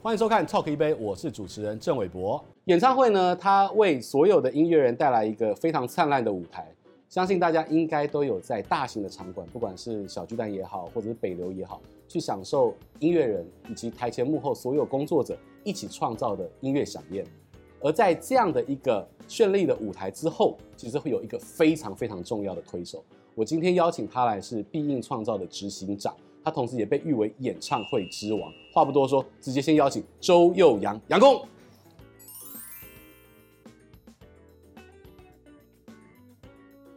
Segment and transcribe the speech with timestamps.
[0.00, 2.42] 欢迎收看《Talk 一杯》，我是主持人郑伟博。
[2.64, 6.66] 演唱会呢，它为所有的音乐人带来一个非常灿烂的舞台。
[7.10, 15.36] 相信大家应该都有在大型的场馆，不管是小巨蛋也好，或者是北流也好，去享受音乐人以及台前幕后所有工作者
[15.68, 17.22] 一起创造的音乐饗宴。
[17.80, 23.04] 而在这样的一个绚丽的舞台之后，其实会有一个非常非常重要的推手。
[23.34, 26.16] 我今天邀请他来是必应创造的执行长。
[26.42, 28.50] 他同时也被誉为演唱会之王。
[28.72, 31.46] 话不多说，直接先邀请周佑洋洋公。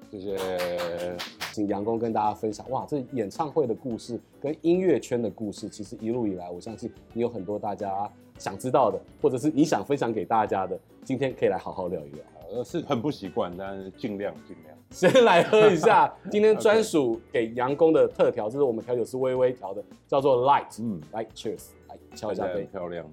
[0.10, 1.18] 谢谢，
[1.54, 2.70] 请杨公跟大家分享。
[2.70, 10.78] 哇，这演唱会的故事跟音乐圈的故事，其实一路以来，我相信你有很多大家想知道的，或者是你想分享给大家的。
[11.04, 12.24] 今天可以来好好聊一聊。
[12.52, 14.76] 呃，是很不习惯，但是尽量尽量。
[14.90, 20.82] 先来喝一下 今天专属给洋公的特调，这是我们调酒师微微调的，叫做 Light。
[20.82, 23.06] 嗯，来，Cheers，来敲一下杯，漂亮。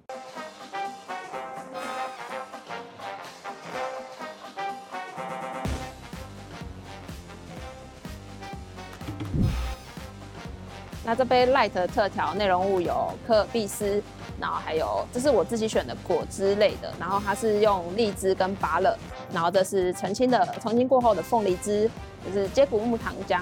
[11.04, 12.94] 那这杯 Light 的特调内容物有
[13.26, 14.02] 可尔必思。
[14.40, 18.96] 然后还有，这是我自己选的果汁类的，然后它是用荔枝跟芭乐，
[19.32, 21.90] 然后这是澄清的澄清过后的凤梨汁，
[22.24, 23.40] 就是接骨木糖浆，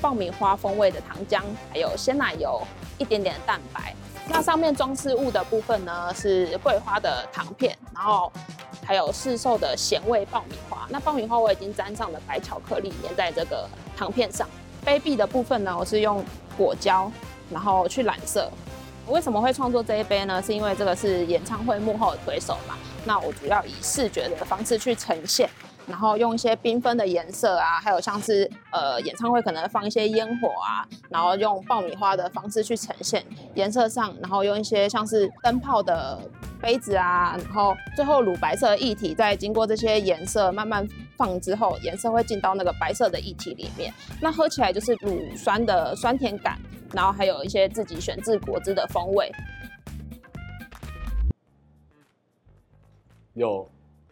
[0.00, 2.60] 爆米花风味的糖浆，还有鲜奶油，
[2.98, 3.94] 一点点的蛋白。
[4.28, 8.30] 那上面装饰物的部分呢，是桂花的糖片，然后
[8.84, 10.86] 还有市售的咸味爆米花。
[10.90, 14.48] 那爆米花我已经沾上了白巧克力，粘在这个糖片上。
[14.84, 16.24] 杯壁的部分呢，我是用
[16.58, 17.10] 果胶，
[17.50, 18.50] 然后去染色。
[19.08, 20.42] 为什么会创作这一杯呢？
[20.42, 22.74] 是因为这个是演唱会幕后的推手嘛。
[23.04, 25.48] 那我主要以视觉的方式去呈现，
[25.86, 33.24] 然后用一些缤纷的颜色啊，还有像是呃演唱会可能放一些烟火啊，然后用爆米花的方式去呈现
[33.54, 36.18] 颜色上，然后用一些像是灯泡的
[36.60, 46.58] 杯子啊，然后最后乳白色的液体在经过这些颜色慢慢放之后，颜色会进到那个白色的液体里面，那喝起来就是乳酸的酸甜感。
[46.92, 49.30] 然后还有一些自己选自果汁的风味，
[53.34, 53.68] 有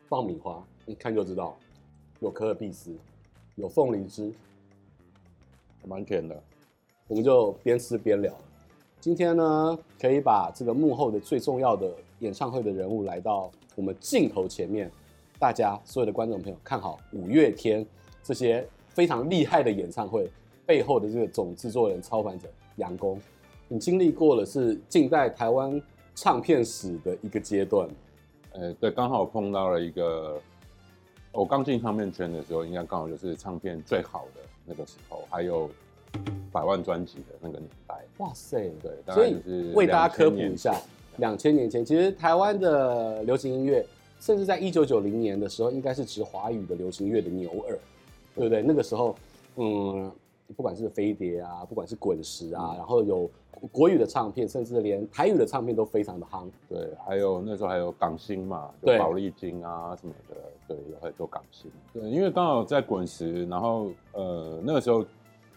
[0.08, 1.56] 爆米花，一看就知道；
[2.20, 2.94] 有可尔必思，
[3.54, 4.32] 有凤梨汁，
[5.86, 6.38] 蛮甜的。
[7.06, 8.34] 我们就边吃边聊。
[9.00, 14.90] 今天呢，可以把这个幕后的最重要的演唱会的人物来到我们镜头前面，
[15.38, 17.86] 大家所有的观众朋友看好五月天
[18.22, 20.30] 这些非常厉害的演唱会
[20.66, 22.48] 背后的这个总制作人、操盘者。
[22.76, 23.20] 洋公，
[23.68, 25.80] 你经历过了是近代台湾
[26.14, 27.88] 唱片史的一个阶段，
[28.52, 30.40] 呃，对，刚好碰到了一个，
[31.32, 35.70] 我刚进唱片圈的时候，应该刚好就是唱片最好的那个时候，还有
[36.52, 37.94] 百万专辑的那个年代。
[38.18, 40.74] 哇塞，对，所以为大家科普一下，
[41.16, 43.84] 两千年前，其实台湾的流行音乐，
[44.20, 47.78] 甚至在一九九零年的时候，应该是指华语的流行乐的牛耳，
[48.34, 48.62] 对不对？
[48.62, 49.16] 那个时候，
[49.56, 50.10] 嗯。
[50.56, 53.30] 不管是飞碟啊，不管是滚石啊，嗯、然后有
[53.72, 56.46] 国语的唱片，甚至连台语的唱片都非常的夯。
[56.68, 60.36] 对，还有那时候还有港星嘛，有宝丽金啊什么的，
[60.68, 61.70] 对，有很多港星。
[61.92, 65.04] 对，因为刚好在滚石，然后呃那个时候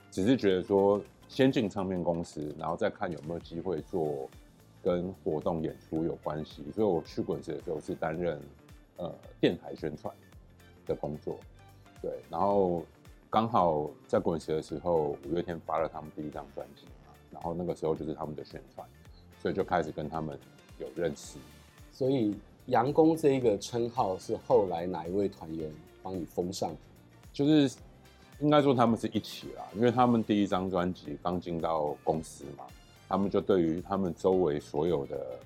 [0.10, 4.30] 只是觉得说先进唱片公司，然后再看有没有机会做
[4.82, 6.64] 跟活动演出有关系。
[6.74, 8.40] 所以我去滚石的时候是担任
[8.96, 10.16] 呃电台宣传
[10.86, 11.38] 的工作，
[12.02, 12.82] 对，然后。
[13.30, 18.88] 刚好在滚石的时候，五月天发了他们第一张专辑嘛，然后那个时候就是他们的宣传，
[19.42, 20.40] 所以就开始跟他们
[20.80, 21.38] 有认识。
[21.92, 22.34] 所以
[22.68, 25.70] 洋公这一个称号是后来哪一位团员
[26.02, 26.74] 帮你封上？
[27.34, 27.76] 就是
[28.40, 32.66] 应该说他们是一起啦，因为他们第一张专辑刚进到公司嘛，
[33.10, 35.38] 他们就对于他们周围所有的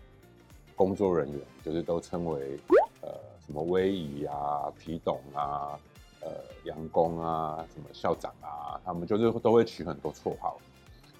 [0.75, 2.59] 工作人员，就是都称为
[3.01, 3.09] 呃
[3.43, 5.79] 什么威仪啊、皮董啊。
[6.23, 6.29] 呃，
[6.65, 10.59] 洋公啊，什么校长啊，他们就是都会取很多绰号，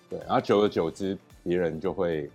[0.07, 2.30] 对，然后久而久之，别人就会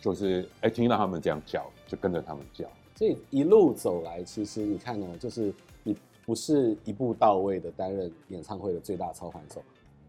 [0.00, 2.66] 就是哎、欸，听到他们这样叫，就跟着他们叫。
[2.94, 5.52] 所以一路走来，其实你看哦，就是
[5.82, 5.94] 你
[6.24, 9.62] 不是一步到位的担任演唱会的最大操盘手，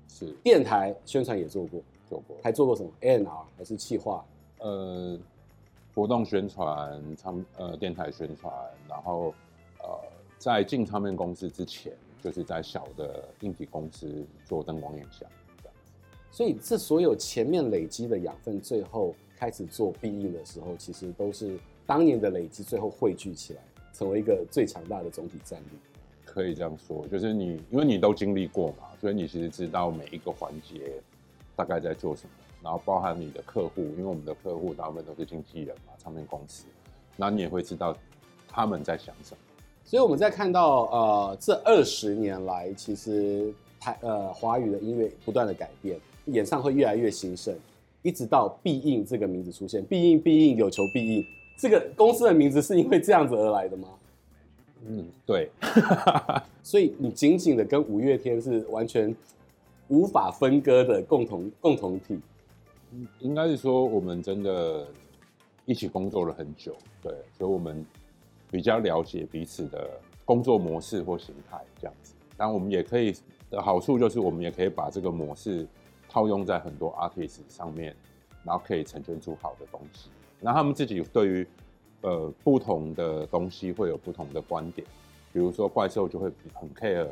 [0.08, 3.26] 是电台宣传也做过，做过，还做过什么 A&R
[3.58, 4.24] 还是企划？
[4.60, 5.20] 呃，
[5.94, 8.54] 活动宣传，唱呃电台宣传，
[8.88, 9.34] 然后呃。
[10.38, 11.94] 在进唱片公司之前，
[12.24, 15.30] 就是在小的硬体公司做灯光影像，
[16.32, 23.62] 所以这所有前面累积的养分，最后开始做必应的时候，其实都是当年的累积最后汇聚起来，
[23.94, 25.80] 成为一个最强大的总体战力。
[26.24, 31.02] 可以这样说，就是你因为你都经历过嘛，所以你其实知道每一个环节
[31.56, 32.30] 大概在做什么，
[32.62, 36.66] 然后包含你的客户，因为我们的客户大部分都是经纪人嘛，唱片公司，
[37.16, 37.98] 那你也会知道
[38.48, 39.38] 他们在想什么。
[39.88, 47.56] 所以我们在看到呃这二十年来，其实台呃华语的音乐不断的改变，演唱会越来越兴盛，
[48.02, 51.26] 一直到必应这个名字出现，必应必应有求必应，
[51.58, 53.88] 这个公司的名字是因为这样子而来的吗？
[54.86, 55.50] 嗯，对。
[56.62, 59.16] 所以你紧紧的跟五月天是完全
[59.88, 62.20] 无法分割的共同共同体。
[63.20, 64.86] 应该是说我们真的
[65.64, 67.86] 一起工作了很久，对，所以我们。
[68.50, 69.90] 比较了解彼此的
[70.26, 72.14] 工作模式或形态，这样子。
[72.36, 73.16] 但我们也可以
[73.50, 75.68] 的好处就是，我们也可以把这个模式
[76.08, 77.96] 套用在很多 artist 上面，
[78.44, 80.10] 然后可以呈现出好的东西。
[80.40, 81.48] 那他们自己对于
[82.02, 84.88] 呃不同的东西会有不同的观点。
[85.34, 87.08] 比如说怪兽就会很 care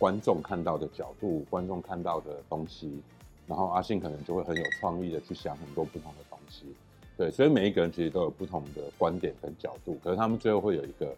[0.00, 3.02] 观众看到的角度，观众看到的东西。
[3.46, 6.64] 然后阿信可能就会很有创意的去想很多不同的东西。
[7.16, 11.14] 对，所以每一个人其实都有不同的观点跟角度，可是他们最后会有一个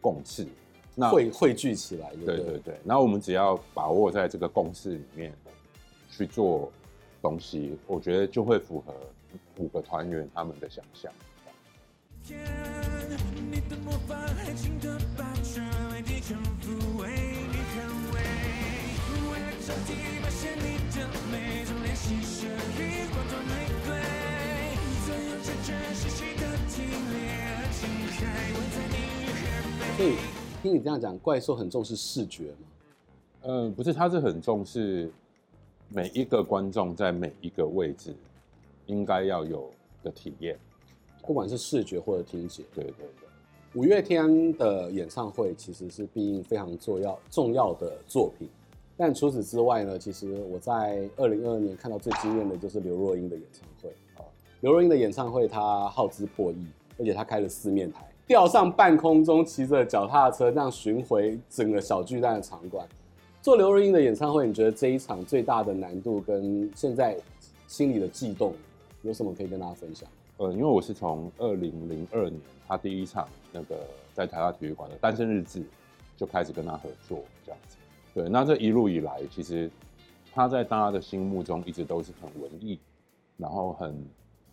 [0.00, 0.46] 共识，
[0.94, 2.12] 那汇汇聚起来。
[2.24, 5.32] 对对对，那我们只要把握在这个共识里面
[6.10, 6.70] 去做
[7.22, 8.94] 东西，我觉得就会符合
[9.56, 11.12] 五个团员他们的想象。
[29.96, 30.14] 所以
[30.62, 32.58] 听你这样讲，怪兽很重视视觉吗？
[33.42, 35.10] 呃，不是，他是很重视
[35.88, 38.14] 每一个观众在每一个位置
[38.86, 39.70] 应该要有
[40.02, 40.58] 的体验，
[41.22, 42.62] 不管是视觉或者听觉。
[42.74, 43.28] 对对对。
[43.74, 48.48] 五月天的演唱会其实是必应非常重要重要的作品，
[48.96, 54.24] 但除此之外呢，其实我在二零二二年看到最惊艳的就是刘若英的演唱会啊。
[54.60, 56.66] 刘若英的演唱会，她耗资破亿，
[56.98, 58.04] 而且他开了四面台。
[58.26, 62.86] 吊上半空中，骑着脚踏车这样巡回整个小巨蛋的场馆，
[63.40, 67.16] 做刘若英的演唱会，你觉得这一场最大的难度跟现在
[67.66, 68.52] 心里的悸动
[69.00, 70.06] 有什么可以跟大家分享？
[70.36, 73.76] 呃，因为我是从二零零二年他第一场那个
[74.12, 75.60] 在台大体育馆的《单身日志》
[76.16, 77.76] 就开始跟他合作这样子。
[78.14, 79.70] 对，那这一路以来，其实
[80.34, 82.78] 他在大家的心目中一直都是很文艺，
[83.36, 84.04] 然后很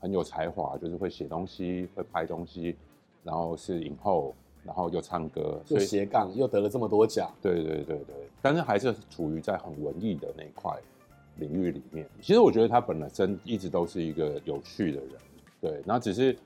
[0.06, 2.76] 很有才华，就是会写东西，会拍东西。
[3.24, 7.28] 然后是影后，然后又唱歌，又斜杠，又得了这么多奖。
[7.42, 10.78] 对对对对，但是还是处于在很文艺的那块
[11.38, 12.08] 领域里面。
[12.22, 15.10] 其实我觉得他本来真一直都是一个有趣的人，
[15.60, 15.82] 对。
[15.88, 16.38] 然后只是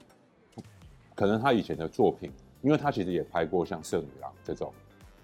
[1.14, 4.72] 可能他以前的作品，因为他其实也拍过像《涩女郎》这种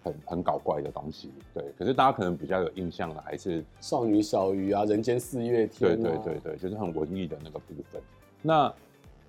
[0.04, 1.64] 很很搞怪的东西，对。
[1.80, 5.96] 可是大家可能比较有印象的还是《少女小鱼》啊，《人间四月天》啊。
[5.96, 8.02] 对对对对，就是很文艺的那个部分。
[8.46, 8.74] 那。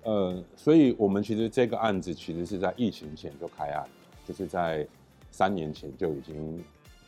[0.03, 3.85] 呃，所以我们其实这个案子其实是在疫情前就开案，
[4.25, 4.87] 就是在
[5.31, 6.63] 三年前就已经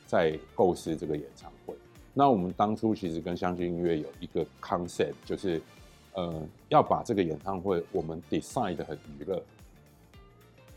[0.05, 1.73] 在构思这个演唱会。
[2.13, 5.61] 那我们当初其实跟相信音乐有一个 concept，就是
[6.13, 9.41] 呃要把这个演唱会我们 design 的很娱乐，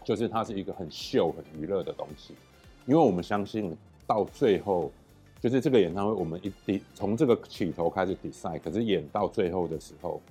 [0.04, 2.37] 就是它是一个很秀、很娱乐的东西。
[2.87, 3.76] 因为我们相信
[4.07, 4.92] 到最后，
[5.40, 10.23] 就是这个演唱会我们一定从这个起头开始 design，可是演到最后的时候。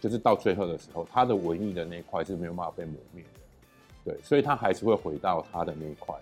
[0.00, 6.14] 就是到最后的时候，他的文艺的那一块是没有办法被磨灭的，对，所以他还是会回到他的那一块，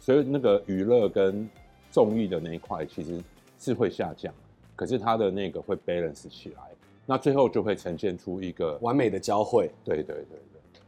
[0.00, 1.48] 所以那个娱乐跟
[1.90, 3.22] 综艺的那一块其实
[3.58, 4.32] 是会下降，
[4.74, 6.62] 可是他的那个会 balance 起来，
[7.04, 9.70] 那最后就会呈现出一个完美的交汇。
[9.84, 10.80] 对对对对，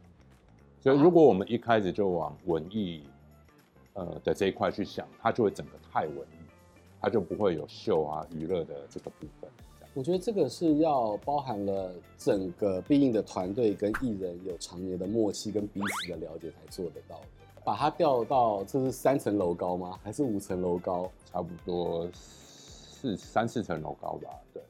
[0.81, 3.03] 所以如果我们一开始就往文艺
[3.93, 6.45] 呃的这一块去想，它就会整个太文艺，
[6.99, 9.49] 它就不会有秀啊娱乐的这个部分。
[9.93, 17.25] 我觉得这个是要包含了整个必应的团队跟艺人有常年的默契跟彼此的了解才做得到的。
[17.63, 19.99] 把它调到这是三层楼高吗？
[20.01, 21.11] 还是五层楼高？
[21.31, 24.29] 差不多四三四层楼高吧。
[24.53, 24.63] 对。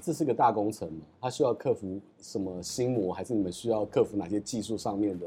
[0.00, 1.00] 这是个大工程嘛？
[1.20, 5.26] 它需要克服什么心魔，还是你们需要克服哪些技术上面的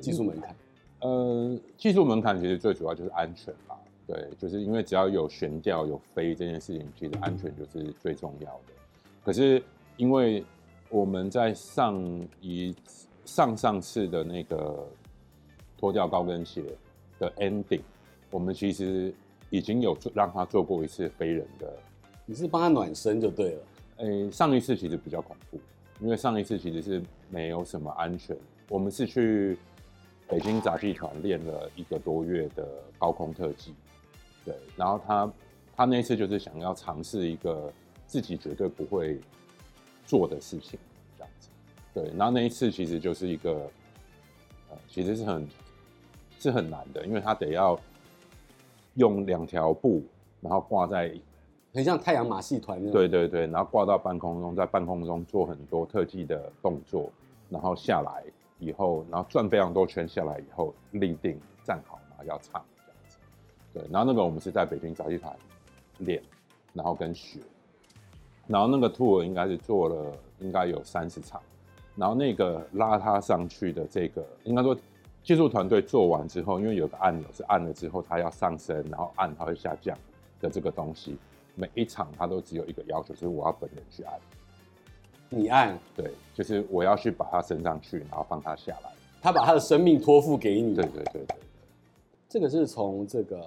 [0.00, 0.54] 技术门槛？
[1.00, 3.78] 嗯、呃，技术门槛其实最主要就是安全吧。
[4.06, 8.74] 对，就是因为只要有悬吊有飞这件事情，其实安全就是最重要的。
[9.24, 9.62] 可是
[9.96, 10.44] 因为
[10.90, 11.98] 我们在上
[12.40, 12.76] 一
[13.24, 14.86] 上上次的那个
[15.78, 16.62] 脱掉高跟鞋
[17.18, 17.80] 的 ending，
[18.30, 19.14] 我们其实
[19.52, 21.70] 已经有做让他做过一次飞人的。
[22.24, 23.62] 你是帮他暖身就对了。
[23.98, 25.60] 诶、欸，上一次其实比较恐怖，
[26.00, 28.34] 因为上一次其实是没有什么安全。
[28.70, 29.58] 我们是去
[30.26, 32.66] 北京杂技团练了一个多月的
[32.98, 33.74] 高空特技，
[34.42, 35.32] 对，然后他
[35.76, 37.70] 他那一次就是想要尝试一个
[38.06, 39.20] 自己绝对不会
[40.06, 40.80] 做的事情，
[41.18, 41.48] 这样子，
[41.92, 43.70] 对，然后那一次其实就是一个，
[44.70, 45.48] 呃，其实是很
[46.38, 47.78] 是很难的，因为他得要
[48.94, 50.02] 用两条布，
[50.40, 51.12] 然后挂在。
[51.74, 52.78] 很像太阳马戏团。
[52.90, 57.10] 对对对，然后挂到半空中，在半空中做很多特技的动作，
[57.48, 58.22] 然后下来
[58.58, 63.16] 以后，然后转非常多圈下来以后，立定站好，然后要唱这样子。
[63.72, 65.34] 对，然后那个我们是在北京杂技团
[65.96, 66.22] 练，
[66.74, 67.40] 然后跟学，
[68.46, 71.40] 然后那个 tour 应该是做了应该有三十场，
[71.96, 74.76] 然后那个拉他上去的这个，应该说
[75.22, 79.96] 技术团队做完之后，因为有个按钮是按了之后它要上升，然后按它会下降
[80.40, 81.16] 的这个东西。
[81.54, 84.18] 每一场他都只有一个要求，就是我要本人去按。
[85.28, 85.78] 你按？
[85.94, 88.90] 对，就是我要去把它升上去，然后放它下来。
[89.20, 90.74] 他把他的生命托付给你。
[90.74, 91.36] 对对对对。
[92.28, 93.44] 这个是从这个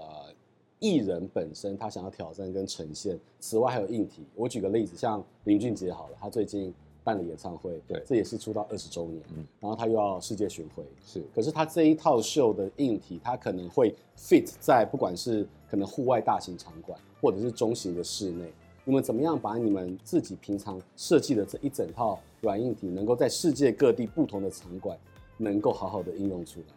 [0.79, 4.23] 艺人本身他想要挑战跟呈现，此外还有硬体。
[4.35, 6.71] 我举个例子，像林俊杰好了，他最近
[7.05, 11.23] 办了演唱会，对，这也是出道二十周年，嗯，然后他又要世界巡回，是。
[11.33, 16.99] 可是他这一套秀的硬体，他可能会 fit 在不管是可能户外大型场馆。
[17.21, 24.95] 或者是中型的室内，你们怎么样把你们自己平常设计的这一整套软硬体，能够在世界各地不同的场馆，
[25.35, 26.67] 能够好好的应用出来？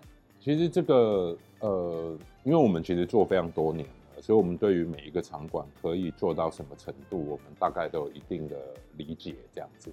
[0.41, 8.57] 其实这个呃，因为我们其实做非常多年了，所以我们对于每一个场馆可以做到什么程度，我们大概都有一定的
[8.97, 9.35] 理解。
[9.53, 9.91] 这样子，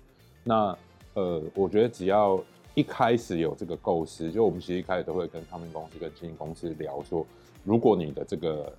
[0.48, 0.78] 那
[1.16, 2.40] 呃，我觉得只要
[2.75, 7.25] 一开始有这个构思，就我们其实一开始都会跟唱片公司、跟经纪公司聊说，
[7.64, 8.72] 如果你的这个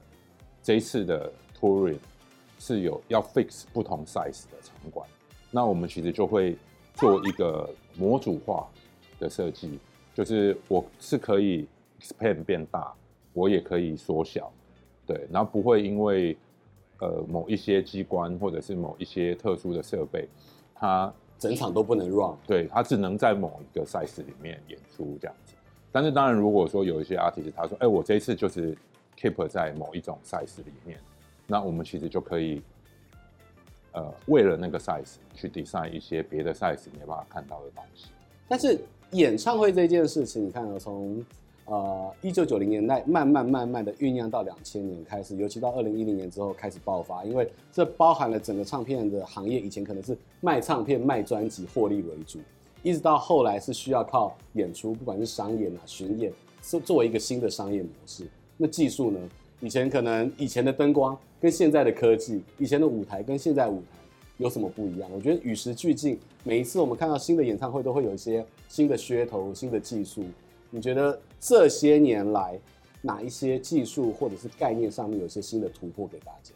[0.63, 1.99] 这一次的 Touring
[2.59, 5.09] 是有要 fix 不同 size 的场馆，
[5.51, 6.57] 那我们其实就会
[6.95, 8.69] 做一个模组化
[9.19, 9.81] 的设计，
[10.15, 11.67] 就是我是可以
[12.01, 12.95] expand 变大，
[13.33, 14.53] 我也可以缩小，
[15.05, 16.37] 对，然后不会因为
[17.01, 20.29] 呃某一些机关或者是某一些特殊的设备，
[20.75, 25.55] 它整场都不能 run，对，他只能在某一个 size 里面演出这样子。
[25.93, 28.77] 但是当然，如果说有一些 artist 他说，哎，我这一次就是
[29.19, 30.99] keep 在某一种 size 里面。
[31.47, 32.61] 那我们其实就可以，
[33.93, 38.09] 呃，为了那个 size 去 design 一些别的 size 没办法看到的东西。
[38.49, 38.79] 但是
[39.13, 41.25] 演唱会这件事情，你看啊，从
[41.67, 52.39] 呃一九九零年代慢慢慢慢的酝酿到两千年开始，尤其到二零一零年之后开始爆发，因为这包含了整个唱片的行业，以前可能是卖唱片、卖专辑获利为主，
[52.83, 56.33] 一直到后来是需要靠演出，不管是商演啊、巡演，
[56.63, 58.27] 是作为一个新的商业模式。
[58.57, 59.19] 那技术呢？
[59.61, 63.99] 以前可能以前的灯光跟现在的科技，以前的舞台跟现在舞台
[64.37, 65.11] 有什么不一样？
[65.15, 70.23] 我觉得与时俱进，每一次我们看到新的演唱会都会有一些新的噱头、新的技术。
[70.77, 72.61] 你觉得这些年来
[73.01, 76.53] 哪一些技术或者是概念上面有一些新的突破给大家？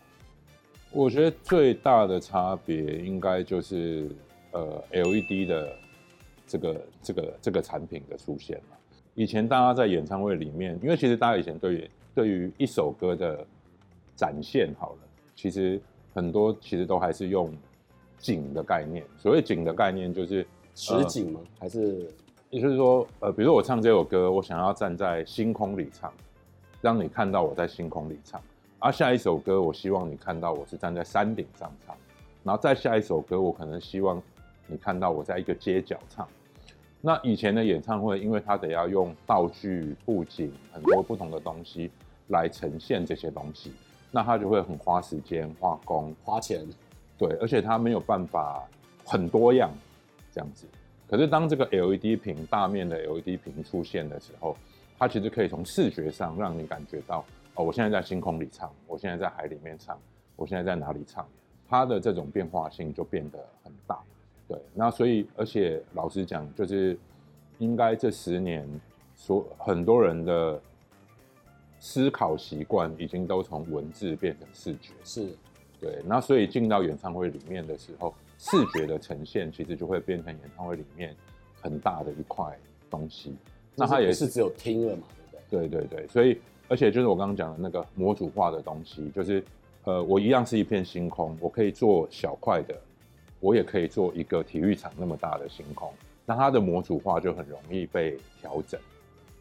[0.92, 4.10] 我觉得最大的差别应该就是
[4.50, 5.72] 呃 LED 的
[6.46, 8.76] 这个这个这个产品的出现了。
[9.14, 13.42] 以前大家在演唱会里面，因为其实大家以前对于对于一首歌的
[14.14, 14.98] 展现好了，
[15.34, 15.80] 其实
[16.12, 17.50] 很多其实都还是用
[18.18, 19.02] 景的概念。
[19.16, 21.40] 所谓景的概念就是实景吗？
[21.42, 22.06] 呃、还是
[22.50, 26.12] 也就是说，呃，比如说我唱这首歌，我想要站在星空里唱，
[26.80, 28.40] 让你看到我在星空里唱。
[28.80, 31.94] 而下一首歌，我希望你看到我是站在山顶上唱。
[32.42, 34.20] 然后再下一首歌，我可能希望
[34.66, 36.26] 你看到我在一个街角唱。
[37.00, 41.88] 那以前的演唱会，因为它得要用道具、布景很多不同的东西
[42.28, 43.72] 来呈现这些东西，
[44.10, 46.66] 那它就会很花时间、花工、花钱。
[47.16, 48.66] 对，而且它没有办法
[49.04, 49.70] 很多样
[50.32, 50.66] 这样子。
[51.10, 54.56] 可是当这个 LED 屏、大面的 LED 屏出现的时候，
[54.96, 57.24] 它其实可以从视觉上让你感觉到，
[57.54, 59.98] 哦，我现在在星空里唱，我现在在海里面唱，
[60.36, 61.26] 我现在在哪里唱，
[61.68, 63.98] 它的这种变化性就变得很大。
[64.46, 66.96] 对，那所以，而且老实讲，就是
[67.58, 68.64] 应该这十年，
[69.16, 70.60] 所很多人的
[71.80, 75.28] 思考习惯已经都从文字变成视觉，是，
[75.80, 81.14] 对，那所以进到演唱会里面的时候，视觉的呈现其实就会变成演唱会里面
[81.60, 83.36] 很大的一块东西。
[83.76, 85.68] 那它也是只有听了嘛，对不对？
[85.68, 89.44] 对对对，所以而且就是我刚刚讲的那个模组化的东西，就是
[89.84, 92.74] 呃，我一样是一片星空，我可以做小块的，
[93.40, 95.92] 我也可以做一个体育场那么大的星空，
[96.24, 98.80] 那它的模组化就很容易被调整，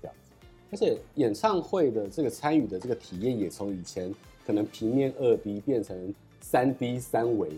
[0.01, 0.31] 这样子。
[0.71, 4.13] 而且演唱会的这个参与的这个体验也从以前
[4.45, 7.49] 可能平面二 D 变成三 D 三维，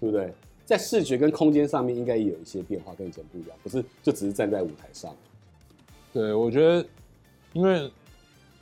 [0.00, 0.32] 对不对？
[0.64, 5.14] 在视觉跟空间上面应该也有一些变化，跟以前不一样，不是就只是站在舞台上。
[6.12, 6.86] 对，我觉得，
[7.52, 7.90] 因为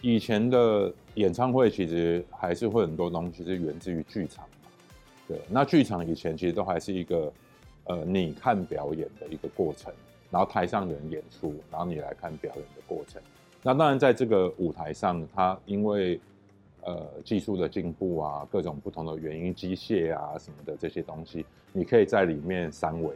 [0.01, 4.71] 以前的演唱会其实还是会很多东西是源自于剧场嘛。
[5.29, 7.33] 对，那剧场以前其实都还是一个，
[7.85, 9.93] 呃，你看表演的一个过程，
[10.31, 13.21] 然后台上的人演出，然后你来看表演的过程。
[13.63, 16.19] 那当然在这个舞台上，它因为
[16.83, 23.15] 呃技术的进步啊，各种不同的原因，机械啊什么的这些东西，你可以在里面三维。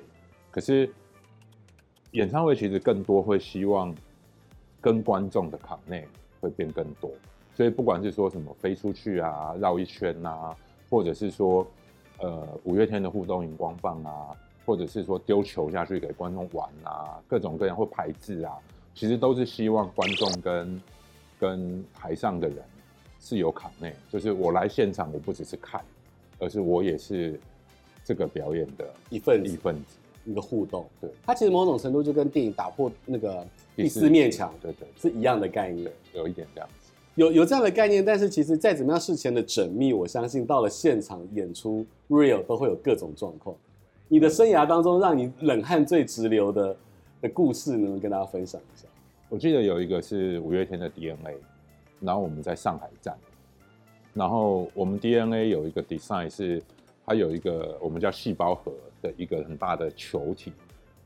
[0.50, 0.88] 可是
[2.12, 3.94] 演唱会其实更多会希望。
[4.85, 6.06] 跟观众的场内
[6.42, 7.11] 会变更多，
[7.54, 10.54] 所以不管是说什么飞出去啊、绕一圈啊，
[10.90, 11.66] 或者是说
[12.18, 18.59] 呃五月天的互动荧光棒啊，或者是说丢球下去给观众玩啊，各种各样或排字啊，
[18.94, 20.83] 其实都是希望观众跟
[21.40, 22.59] 跟台上的人
[23.25, 25.81] 是有卡内，就是我来现场，我不只是看，
[26.38, 27.40] 而是我也是
[28.04, 29.97] 这个表演的一份一份子。
[30.26, 43.54] 一个互动，对，它其实某种程度就跟电影打破那个第四面墙，对对，是一样的概念，有一点这样子，有有这样的概念，但是其实再怎么样事前的缜密，我相信到了现场演出，real 都会有各种状况。
[44.09, 46.75] 你的生涯当中，让你冷汗最直流的
[47.21, 48.88] 的故事，能不能跟大家分享一下？
[49.28, 51.37] 我记得有一个是五月天的 DNA，
[52.04, 53.16] 然后我们在上海站，
[54.12, 56.62] 然后我们 DNA 有一个 design 是。
[57.06, 60.50] 它有一个我们叫细胞核的一个很大的球体，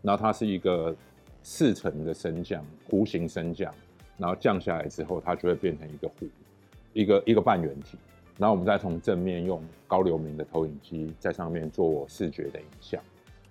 [0.01, 0.95] 然后它是一个
[1.43, 3.75] 四层的升降，弧形升降，
[4.17, 6.29] 然后降下来之后，它就会变成一个弧，
[6.93, 7.99] 一个一个半圆体。
[8.37, 13.03] 然后我们再从正面用高流明的投影机在上面做视觉的影像。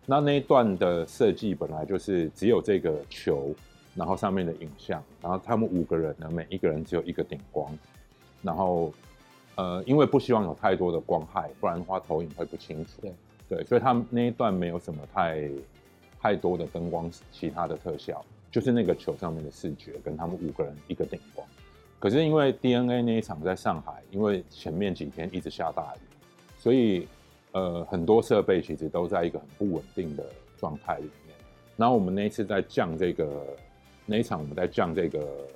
[0.06, 3.54] 那那一段的设计本来就是只有这个球，
[3.98, 7.78] 然后上面的影像，然后他们五个人呢，每一个人只有一个顶光，
[8.42, 8.94] 然后。
[9.60, 13.02] 呃，因为不希望有太多的光害，不然的话投影会不清楚。
[13.02, 13.12] 对，
[13.50, 15.50] 对，所以他们那一段没有什么太
[16.22, 21.48] 太多的灯光，其他的特效，就是那个球上面的视觉跟他们五个人一个顶光。
[21.98, 26.00] 可是因为 DNA 那一场在上海，因为前面几天一直下大雨，
[26.60, 27.08] 所以
[27.54, 30.24] 呃很多设备其实都在一个很不稳定的
[30.60, 31.36] 状态里面。
[31.76, 33.58] 然后我们那一次在降这个
[34.08, 35.48] 那一场我们在降这个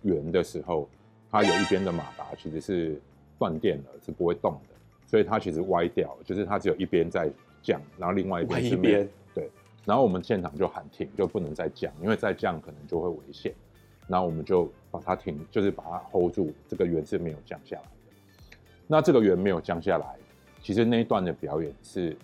[0.00, 0.88] 圆的时候，
[1.30, 2.98] 它有一边的马达其实是。
[3.36, 4.74] 断电了是不会动的，
[5.08, 7.28] 所以它其实歪掉，就是它只有一边在
[7.60, 9.04] 降，然后另外一边是没有。
[9.34, 9.50] 对，
[9.84, 13.52] 然后我们现场就喊停，就不能再降，因为再降可能就会危险。
[14.06, 18.56] 然后我们就把它停，就是把它 hold 住，这个圆是没有降下来的。
[18.86, 20.16] 那这个圆没有降下来，
[20.62, 22.16] 其实那一段的表演是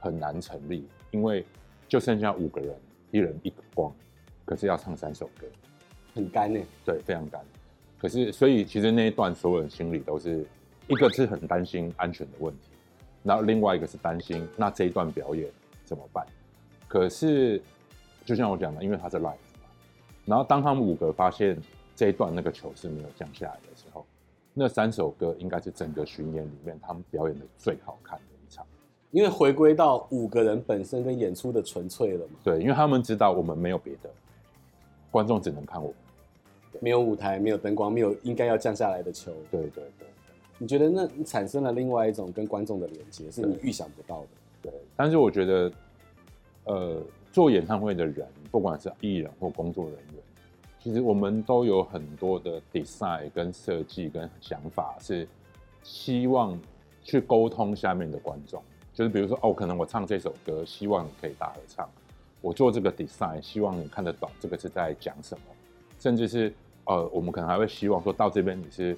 [0.00, 1.46] 很难成立，因为
[1.86, 2.74] 就剩下五个人，
[3.12, 3.94] 一人一个光，
[4.50, 5.46] 可是要唱三首歌，
[6.12, 6.60] 很干呢。
[6.84, 7.40] 对，非常干。
[8.00, 10.44] 可是，所以其实那一段所有人心里都是
[10.88, 12.70] 一个是很担心安全的问题，
[13.22, 15.48] 然后另外一个是担心那这一段表演
[15.84, 16.26] 怎么办？
[16.88, 17.62] 可是
[18.24, 19.68] 就像我讲的，因为他是 live 嘛，
[20.26, 21.56] 然后当他们五个发现
[21.94, 24.04] 这一段那个球是没有降下来的时候，
[24.52, 28.66] 那三首歌应该是整个巡演里面他们表演的最好看的一场，
[29.12, 32.32] 因为回归到五个人本身跟演出的纯粹了嘛。
[32.42, 34.10] 对，因为他们知道我们没有别的，
[35.10, 35.92] 观众只能看我。
[36.80, 39.32] 没有舞台，没有灯光，没有应该要降下来的球。
[39.50, 40.08] 对对对，
[40.56, 44.28] 你觉得那产生了另外一种跟观众的连接，是你预想不到的。
[44.62, 45.72] 对，但是我觉得，
[46.64, 50.22] 呃，做演唱会的人，不管是艺人或工作人员，
[50.78, 55.26] 其实我们都有很多的 design 跟设计跟想法，是
[55.82, 56.58] 希望
[57.02, 58.62] 去沟通下面的观众。
[58.94, 61.88] 就是比如说，哦，可能我唱这首歌，希望你可以大合唱。
[62.40, 65.44] 我做这个 design，希望你看得懂这个是在讲什么。
[65.98, 66.52] 甚至是
[66.84, 68.96] 呃，我们可能还会希望说到这边你是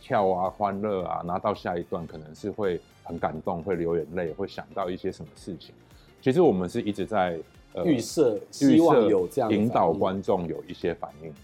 [0.00, 5.74] 跳啊、欢乐啊，然后到下一段可能是会很感动、会流眼泪、会想到一些什么事情。
[6.20, 7.38] 其实我们是一直在
[7.74, 11.36] 呃预设，希望有这样引导观众有一些反应的。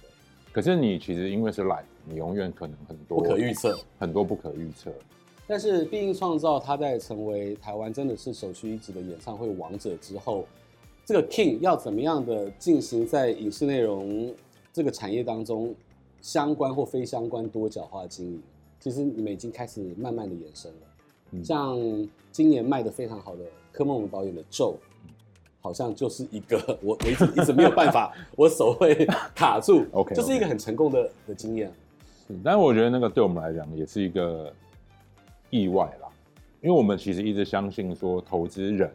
[0.52, 4.92] 可是你其实因为是 live，你永远可能很多不可预测，很多不可预测。
[5.46, 10.46] 但是毕竟创造他在成为台湾真的是首屈一指的演唱会王者之后，
[11.04, 14.34] 这个 King 要怎么样的进行在影视内容
[14.72, 15.74] 这个产业当中，
[16.22, 18.42] 相关或非相关多角化经营，
[18.80, 20.78] 其实你们已经开始慢慢的延伸了。
[21.32, 21.76] 嗯、像
[22.32, 24.76] 今年卖的非常好的柯梦龙导演的《咒》，
[25.60, 28.94] 好像就是一个我我一直一直没有办法， 我手会
[29.34, 31.72] 卡住，OK，就是一个很成功的的经验。
[32.26, 34.52] 是，但是我觉得那个对我们来讲也是一个
[35.50, 36.08] 意外啦，
[36.62, 38.90] 因为我们其实一直相信说，投资人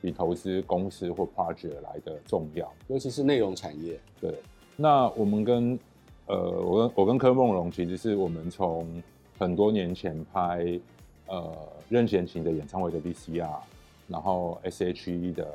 [0.00, 3.98] 比投资公司或 project 来的重要，尤其是内容产业。
[4.20, 4.34] 对，
[4.76, 5.78] 那我们跟
[6.26, 9.02] 呃，我跟我跟柯梦龙其实是我们从
[9.38, 10.78] 很多年前拍
[11.26, 11.52] 呃
[11.88, 13.58] 任贤齐的演唱会的 VCR，
[14.06, 15.48] 然后 S.H.E 的，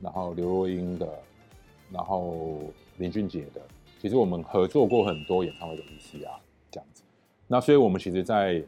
[0.00, 1.08] 然后刘若英的，
[1.90, 2.58] 然后
[2.98, 3.60] 林俊杰的。
[3.98, 6.36] 其实我们合作过很多演唱会的 VCR
[6.70, 7.02] 这样子，
[7.46, 8.64] 那所以我们其实在，在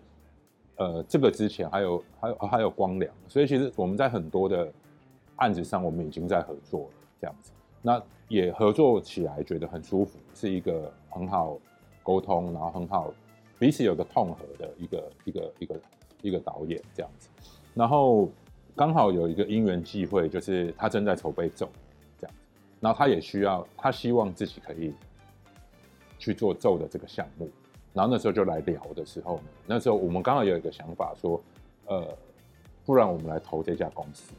[0.76, 4.72] 呃这个之前还有还有还有光良，所以其实我们在很多的
[5.38, 7.50] 案子上，我们已经在合作了这样子，
[7.82, 11.58] 那也合作起来觉得很舒服，是一个很好
[12.02, 13.12] 沟通，然后很好
[13.58, 15.80] 彼此有个痛合的一个一个一个
[16.22, 17.28] 一个导演这样子，
[17.74, 18.28] 然后
[18.76, 21.68] 刚好有一个因缘际会，就是他正在筹备咒
[22.20, 22.42] 这样子，
[22.80, 24.92] 然后他也需要他希望自己可以。
[26.20, 27.48] 去做咒的这个项目，
[27.94, 31.40] 然后那时候就来聊的时候，那时候我们刚好有一个想法说，
[31.86, 32.12] 呃，
[32.84, 34.32] 不然我们来投这家公司。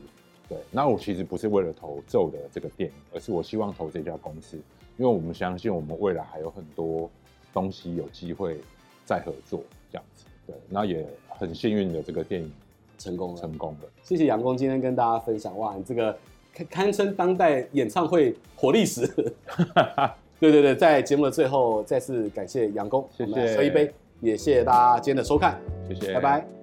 [0.49, 4.57] 对，那我其实不是为了投咒的这个电影，而是我希望投这家公司，
[4.97, 7.07] 因为我们相信我们未来还有很多
[7.53, 8.59] 东西有机会
[9.05, 10.25] 再合作这样子。
[10.47, 12.51] 对，那也很幸运的这个电影
[12.97, 13.89] 成功了，成功了。
[14.01, 16.17] 谢谢杨工今天跟大家分享，哇，你这个
[16.51, 19.05] 堪堪称当代演唱会活历史。
[20.39, 26.58] 对对对，在节目的最后，再次感谢杨工，谢谢，喝一杯，也谢谢大家今天的收看，谢谢，拜拜。